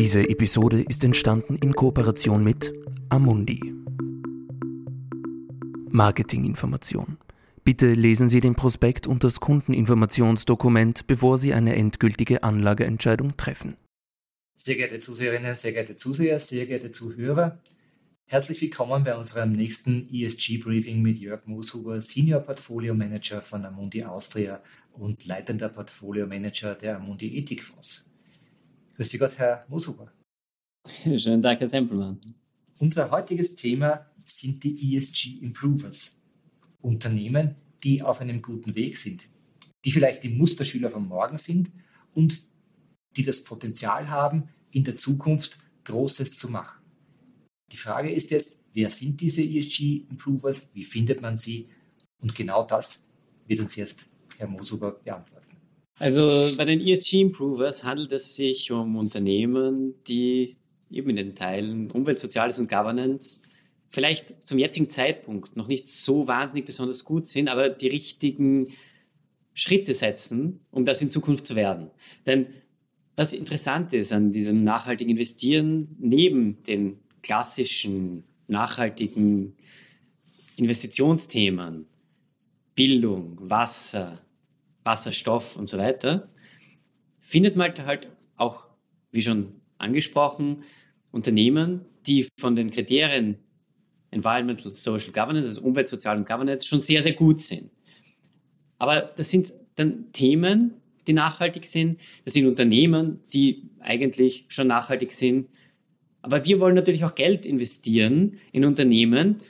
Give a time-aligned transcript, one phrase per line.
[0.00, 2.72] Diese Episode ist entstanden in Kooperation mit
[3.08, 3.74] Amundi.
[5.90, 7.18] Marketinginformation.
[7.64, 13.76] Bitte lesen Sie den Prospekt und das Kundeninformationsdokument, bevor Sie eine endgültige Anlageentscheidung treffen.
[14.54, 17.60] Sehr geehrte Zuseherinnen, sehr geehrte Zuseher, sehr geehrte Zuhörer,
[18.26, 24.62] herzlich willkommen bei unserem nächsten ESG-Briefing mit Jörg Mooshuber, Senior Portfolio Manager von Amundi Austria
[24.92, 28.07] und leitender Portfolio Manager der Amundi Ethikfonds.
[28.98, 30.12] Grüß Sie Gott, Herr Mooshuber.
[31.04, 32.34] Schönen Tag, Herr Tempelmann.
[32.80, 36.20] Unser heutiges Thema sind die ESG Improvers.
[36.80, 39.28] Unternehmen, die auf einem guten Weg sind,
[39.84, 41.70] die vielleicht die Musterschüler von morgen sind
[42.12, 42.44] und
[43.16, 46.82] die das Potenzial haben, in der Zukunft Großes zu machen.
[47.70, 51.68] Die Frage ist jetzt, wer sind diese ESG Improvers, wie findet man sie?
[52.20, 53.06] Und genau das
[53.46, 54.06] wird uns jetzt
[54.38, 55.47] Herr Mosuber beantworten.
[55.98, 60.56] Also bei den ESG Improvers handelt es sich um Unternehmen, die
[60.90, 63.40] eben in den Teilen Umwelt, Soziales und Governance
[63.90, 68.74] vielleicht zum jetzigen Zeitpunkt noch nicht so wahnsinnig besonders gut sind, aber die richtigen
[69.54, 71.90] Schritte setzen, um das in Zukunft zu werden.
[72.26, 72.46] Denn
[73.16, 79.56] was interessant ist an diesem nachhaltigen Investieren, neben den klassischen nachhaltigen
[80.56, 81.86] Investitionsthemen,
[82.76, 84.20] Bildung, Wasser,
[84.88, 86.28] Wasserstoff und so weiter,
[87.20, 88.64] findet man halt auch,
[89.12, 90.64] wie schon angesprochen,
[91.10, 93.36] Unternehmen, die von den Kriterien
[94.10, 97.70] Environmental Social Governance, also Umwelt, Sozial und Governance, schon sehr, sehr gut sind.
[98.78, 100.74] Aber das sind dann Themen,
[101.06, 102.00] die nachhaltig sind.
[102.24, 105.48] Das sind Unternehmen, die eigentlich schon nachhaltig sind.
[106.22, 109.40] Aber wir wollen natürlich auch Geld investieren in Unternehmen,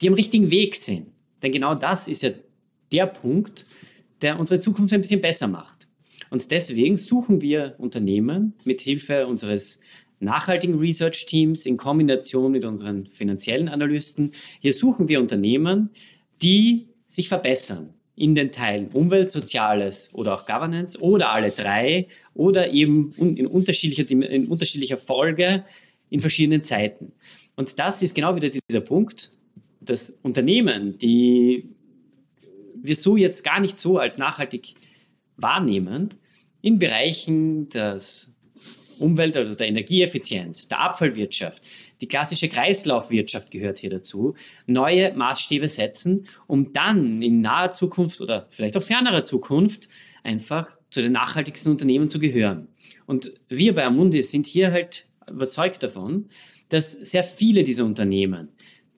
[0.00, 1.08] die am richtigen Weg sind.
[1.42, 2.30] Denn genau das ist ja
[2.92, 3.66] der Punkt,
[4.22, 5.86] der unsere Zukunft ein bisschen besser macht.
[6.30, 9.80] Und deswegen suchen wir Unternehmen mit Hilfe unseres
[10.20, 14.32] nachhaltigen Research Teams in Kombination mit unseren finanziellen Analysten.
[14.60, 15.90] Hier suchen wir Unternehmen,
[16.42, 22.72] die sich verbessern in den Teilen Umwelt, Soziales oder auch Governance oder alle drei oder
[22.72, 25.64] eben in unterschiedlicher, in unterschiedlicher Folge
[26.10, 27.12] in verschiedenen Zeiten.
[27.54, 29.32] Und das ist genau wieder dieser Punkt,
[29.80, 31.68] dass Unternehmen, die
[32.82, 34.74] wir so jetzt gar nicht so als nachhaltig
[35.36, 36.14] wahrnehmen,
[36.60, 38.32] in Bereichen des
[38.98, 41.62] Umwelt, also der Energieeffizienz, der Abfallwirtschaft,
[42.00, 44.34] die klassische Kreislaufwirtschaft gehört hier dazu,
[44.66, 49.88] neue Maßstäbe setzen, um dann in naher Zukunft oder vielleicht auch fernerer Zukunft
[50.24, 52.68] einfach zu den nachhaltigsten Unternehmen zu gehören.
[53.06, 56.28] Und wir bei Amundi sind hier halt überzeugt davon,
[56.68, 58.48] dass sehr viele dieser Unternehmen,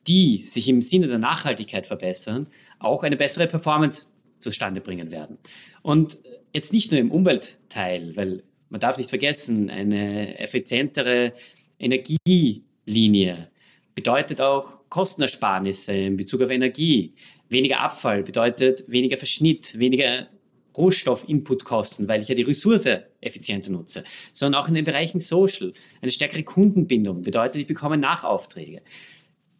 [0.06, 2.46] die sich im Sinne der Nachhaltigkeit verbessern,
[2.80, 4.08] auch eine bessere Performance
[4.38, 5.38] zustande bringen werden.
[5.82, 6.18] Und
[6.52, 11.32] jetzt nicht nur im Umweltteil, weil man darf nicht vergessen, eine effizientere
[11.78, 13.48] Energielinie
[13.94, 17.14] bedeutet auch Kostenersparnisse in Bezug auf Energie.
[17.48, 20.28] Weniger Abfall bedeutet weniger Verschnitt, weniger
[20.76, 22.86] Rohstoff-Inputkosten, weil ich ja die Ressource
[23.20, 25.72] effizienter nutze, sondern auch in den Bereichen Social.
[26.00, 28.82] Eine stärkere Kundenbindung bedeutet, ich bekomme Nachaufträge.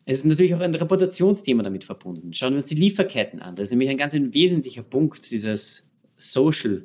[0.06, 2.33] Es ist natürlich auch ein Reputationsthema damit verbunden.
[2.34, 3.56] Schauen wir uns die Lieferketten an.
[3.56, 6.84] Das ist nämlich ein ganz ein wesentlicher Punkt dieses Social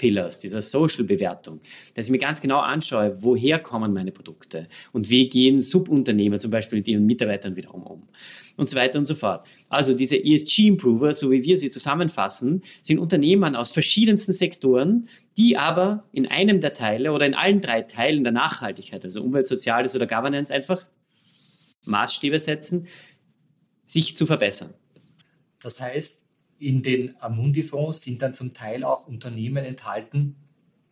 [0.00, 1.60] Pillars, dieser Social-Bewertung,
[1.94, 6.50] dass ich mir ganz genau anschaue, woher kommen meine Produkte und wie gehen Subunternehmer zum
[6.50, 8.08] Beispiel mit ihren Mitarbeitern wiederum um
[8.56, 9.46] und so weiter und so fort.
[9.68, 15.06] Also diese ESG-Improver, so wie wir sie zusammenfassen, sind Unternehmen aus verschiedensten Sektoren,
[15.36, 19.48] die aber in einem der Teile oder in allen drei Teilen der Nachhaltigkeit, also Umwelt,
[19.48, 20.86] Soziales oder Governance, einfach
[21.90, 22.88] Maßstäbe setzen,
[23.86, 24.74] sich zu verbessern.
[25.60, 26.24] Das heißt,
[26.58, 30.36] in den Amundi-Fonds sind dann zum Teil auch Unternehmen enthalten,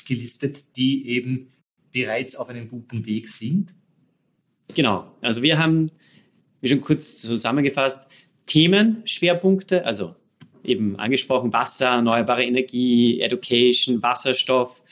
[0.06, 1.52] gelistet, die eben
[1.92, 3.74] bereits auf einem guten Weg sind.
[4.74, 5.10] Genau.
[5.20, 5.90] Also wir haben,
[6.60, 8.00] wie schon kurz zusammengefasst,
[8.46, 10.14] Themenschwerpunkte, also
[10.64, 14.82] eben angesprochen Wasser, erneuerbare Energie, Education, Wasserstoff.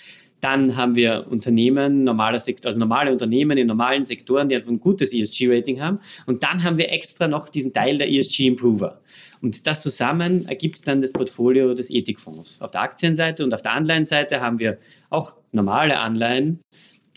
[0.40, 4.80] Dann haben wir Unternehmen, normaler Sektor, also normale Unternehmen in normalen Sektoren, die einfach ein
[4.80, 5.98] gutes ESG-Rating haben.
[6.26, 9.00] Und dann haben wir extra noch diesen Teil der ESG-Improver.
[9.40, 12.60] Und das zusammen ergibt dann das Portfolio des Ethikfonds.
[12.60, 14.78] Auf der Aktienseite und auf der Anleihenseite haben wir
[15.10, 16.60] auch normale Anleihen,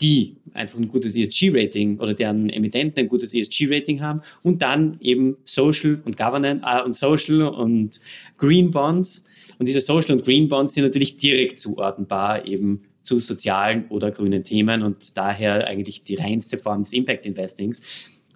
[0.00, 5.36] die einfach ein gutes ESG-Rating oder deren Emittenten ein gutes ESG-Rating haben und dann eben
[5.44, 8.00] Social und Governance äh, und Social und
[8.38, 9.26] Green Bonds.
[9.58, 14.44] Und diese Social und Green Bonds sind natürlich direkt zuordnenbar eben zu sozialen oder grünen
[14.44, 17.82] Themen und daher eigentlich die reinste Form des Impact Investings.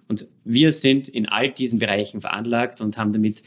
[0.09, 3.41] Und wir sind in all diesen Bereichen veranlagt und haben damit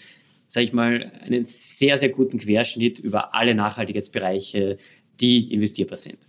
[0.46, 4.78] sage ich mal, einen sehr, sehr guten Querschnitt über alle Nachhaltigkeitsbereiche,
[5.20, 6.26] die investierbar sind.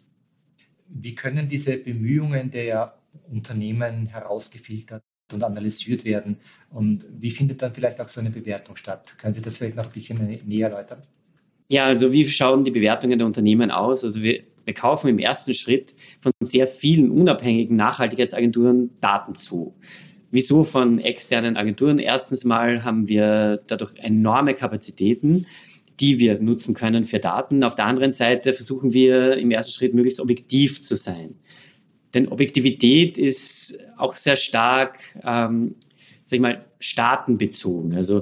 [0.89, 2.95] wie können diese Bemühungen der
[3.31, 6.37] Unternehmen herausgefiltert und analysiert werden?
[6.69, 9.15] Und wie findet dann vielleicht auch so eine Bewertung statt?
[9.17, 10.99] Können Sie das vielleicht noch ein bisschen näher erläutern?
[11.69, 14.03] Ja, also wie schauen die Bewertungen der Unternehmen aus?
[14.03, 19.73] Also wir, wir kaufen im ersten Schritt von sehr vielen unabhängigen Nachhaltigkeitsagenturen Daten zu.
[20.29, 21.97] Wieso von externen Agenturen?
[21.97, 25.47] Erstens mal haben wir dadurch enorme Kapazitäten,
[25.99, 27.63] die wir nutzen können für Daten.
[27.63, 31.33] Auf der anderen Seite versuchen wir im ersten Schritt möglichst objektiv zu sein.
[32.13, 35.73] Denn Objektivität ist auch sehr stark, ähm,
[36.27, 37.95] sag ich mal, staatenbezogen.
[37.95, 38.21] Also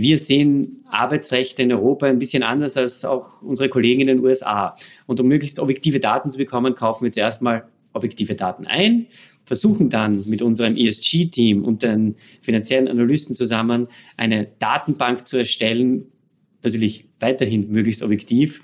[0.00, 4.76] wir sehen Arbeitsrechte in Europa ein bisschen anders als auch unsere Kollegen in den USA.
[5.06, 9.06] Und um möglichst objektive Daten zu bekommen, kaufen wir zuerst mal objektive Daten ein,
[9.44, 16.06] versuchen dann mit unserem ESG-Team und den finanziellen Analysten zusammen eine Datenbank zu erstellen,
[16.62, 18.62] natürlich weiterhin möglichst objektiv,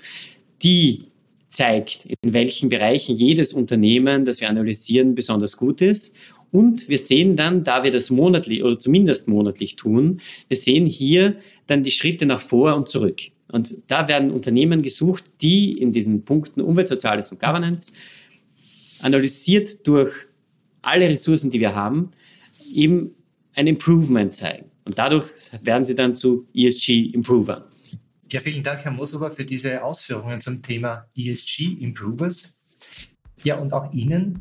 [0.63, 1.07] die
[1.49, 6.15] zeigt, in welchen Bereichen jedes Unternehmen, das wir analysieren, besonders gut ist
[6.51, 11.37] und wir sehen dann, da wir das monatlich oder zumindest monatlich tun, wir sehen hier
[11.67, 13.21] dann die Schritte nach vor und zurück.
[13.51, 17.93] Und da werden Unternehmen gesucht, die in diesen Punkten Umwelt, Soziales und Governance
[19.01, 20.13] analysiert durch
[20.81, 22.11] alle Ressourcen, die wir haben,
[22.73, 23.11] eben
[23.53, 24.71] ein Improvement zeigen.
[24.85, 25.25] Und dadurch
[25.61, 27.63] werden sie dann zu ESG-Improvern.
[28.31, 32.59] Ja, vielen Dank, Herr Mosover, für diese Ausführungen zum Thema ESG-Improvers.
[33.43, 34.39] Ja, und auch Ihnen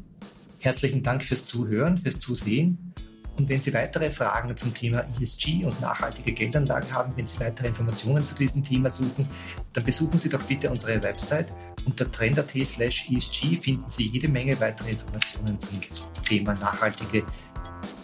[0.65, 2.95] Herzlichen Dank fürs Zuhören, fürs Zusehen.
[3.37, 7.67] Und wenn Sie weitere Fragen zum Thema ESG und nachhaltige Geldanlagen haben, wenn Sie weitere
[7.67, 9.29] Informationen zu diesem Thema suchen,
[9.75, 11.53] dann besuchen Sie doch bitte unsere Website.
[11.85, 15.81] Unter trend.at slash ESG finden Sie jede Menge weitere Informationen zum
[16.25, 17.25] Thema nachhaltige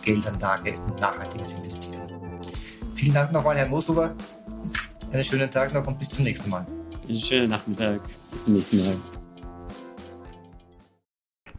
[0.02, 2.02] Geldanlage und nachhaltiges Investieren.
[2.94, 4.14] Vielen Dank nochmal, Herr Moslover.
[5.10, 6.66] Einen schönen Tag noch und bis zum nächsten Mal.
[7.08, 8.02] Einen schönen Nachmittag.
[8.30, 9.00] Bis zum nächsten Mal.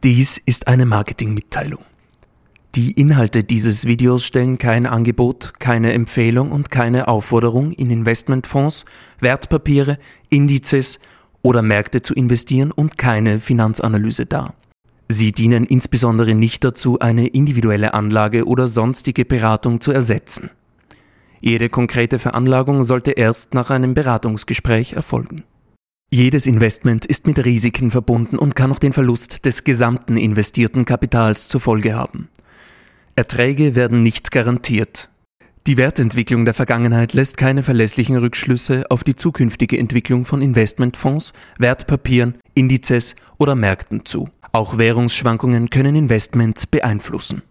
[0.04, 1.86] Dies ist eine Marketingmitteilung.
[2.74, 8.86] Die Inhalte dieses Videos stellen kein Angebot, keine Empfehlung und keine Aufforderung, in Investmentfonds,
[9.20, 10.00] Wertpapiere,
[10.30, 11.00] Indizes
[11.44, 14.56] oder Märkte zu investieren und keine Finanzanalyse dar.
[15.08, 20.50] Sie dienen insbesondere nicht dazu, eine individuelle Anlage oder sonstige Beratung zu ersetzen.
[21.42, 25.44] Jede konkrete Veranlagung sollte erst nach einem Beratungsgespräch erfolgen.
[26.14, 31.48] Jedes Investment ist mit Risiken verbunden und kann auch den Verlust des gesamten investierten Kapitals
[31.48, 32.28] zur Folge haben.
[33.16, 35.10] Erträge werden nicht garantiert.
[35.68, 42.36] Die Wertentwicklung der Vergangenheit lässt keine verlässlichen Rückschlüsse auf die zukünftige Entwicklung von Investmentfonds, Wertpapieren,
[42.56, 44.28] Indizes oder Märkten zu.
[44.52, 47.42] Auch Währungsschwankungen können Investments beeinflussen.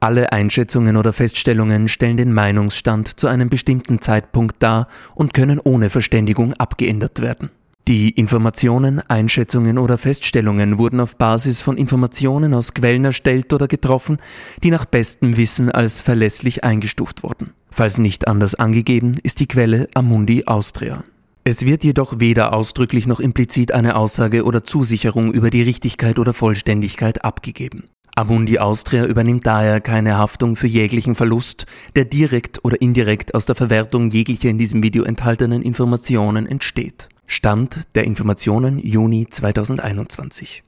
[0.00, 5.88] Alle Einschätzungen oder Feststellungen stellen den Meinungsstand zu einem bestimmten Zeitpunkt dar und können ohne
[5.88, 7.48] Verständigung abgeändert werden.
[7.88, 14.18] Die Informationen, Einschätzungen oder Feststellungen wurden auf Basis von Informationen aus Quellen erstellt oder getroffen,
[14.62, 17.50] die nach bestem Wissen als verlässlich eingestuft wurden.
[17.72, 21.02] Falls nicht anders angegeben, ist die Quelle Amundi Austria.
[21.42, 26.34] Es wird jedoch weder ausdrücklich noch implizit eine Aussage oder Zusicherung über die Richtigkeit oder
[26.34, 27.88] Vollständigkeit abgegeben.
[28.14, 33.56] Amundi Austria übernimmt daher keine Haftung für jeglichen Verlust, der direkt oder indirekt aus der
[33.56, 37.08] Verwertung jeglicher in diesem Video enthaltenen Informationen entsteht.
[37.32, 40.64] Stand der Informationen Juni 2021.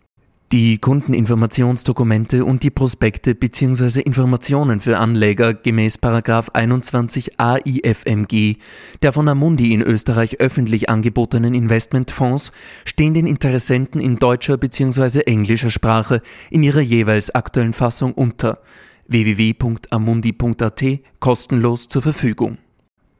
[0.50, 4.00] Die Kundeninformationsdokumente und die Prospekte bzw.
[4.00, 8.56] Informationen für Anleger gemäß 21 AIFMG
[9.02, 12.50] der von Amundi in Österreich öffentlich angebotenen Investmentfonds
[12.86, 15.20] stehen den Interessenten in deutscher bzw.
[15.26, 18.60] englischer Sprache in ihrer jeweils aktuellen Fassung unter
[19.06, 20.82] www.amundi.at
[21.20, 22.56] kostenlos zur Verfügung.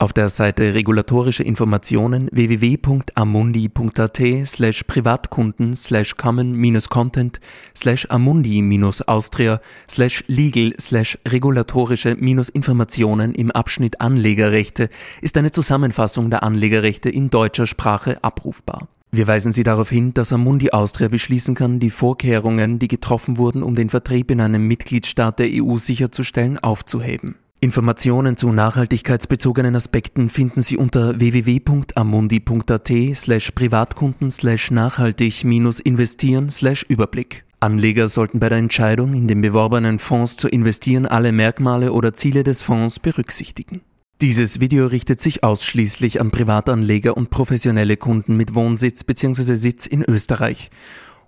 [0.01, 7.39] Auf der Seite regulatorische Informationen www.amundi.at slash Privatkunden slash common-content
[7.77, 14.89] slash amundi-austria slash legal slash regulatorische-informationen im Abschnitt Anlegerrechte
[15.23, 18.89] ist eine Zusammenfassung der Anlegerrechte in deutscher Sprache abrufbar.
[19.13, 23.63] Wir weisen Sie darauf hin, dass Amundi Austria beschließen kann, die Vorkehrungen, die getroffen wurden,
[23.63, 27.37] um den Vertrieb in einem Mitgliedstaat der EU sicherzustellen, aufzuheben.
[27.65, 37.47] Informationen zu nachhaltigkeitsbezogenen Aspekten finden Sie unter www.amundi.at slash Privatkunden slash nachhaltig investieren slash Überblick.
[37.61, 42.45] Anleger sollten bei der Entscheidung, in den beworbenen Fonds zu investieren, alle Merkmale oder Ziele
[42.45, 43.81] des Fonds berücksichtigen.
[44.21, 49.55] Dieses Video richtet sich ausschließlich an Privatanleger und professionelle Kunden mit Wohnsitz bzw.
[49.55, 50.69] Sitz in Österreich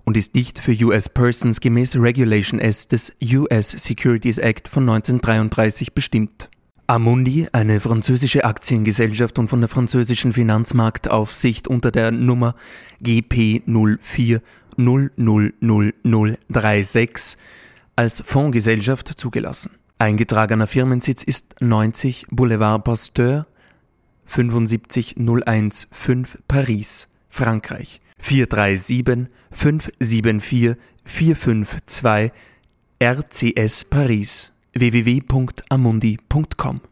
[0.06, 5.92] und ist nicht für US Persons gemäß Regulation S des US Securities Act von 1933
[5.92, 6.48] bestimmt.
[6.86, 12.54] Amundi, eine französische Aktiengesellschaft und von der französischen Finanzmarktaufsicht unter der Nummer
[13.02, 14.40] GP04
[14.78, 17.36] 000036
[17.96, 19.72] als Fondsgesellschaft zugelassen.
[19.98, 23.46] Eingetragener Firmensitz ist 90 Boulevard Pasteur
[24.26, 28.00] 75015 Paris, Frankreich.
[28.18, 32.30] 437 574 452
[32.98, 36.80] RCS Paris www.amundi.com